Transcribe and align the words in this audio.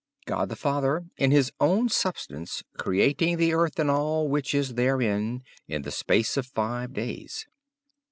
God 0.25 0.49
the 0.49 0.55
Father, 0.55 1.05
in 1.17 1.29
his 1.29 1.51
own 1.59 1.87
substance, 1.87 2.63
creating 2.75 3.37
the 3.37 3.53
earth 3.53 3.77
and 3.77 3.91
all 3.91 4.27
which 4.27 4.55
is 4.55 4.73
therein, 4.73 5.43
in 5.67 5.83
the 5.83 5.91
space 5.91 6.37
of 6.37 6.47
five 6.47 6.91
days. 6.91 7.45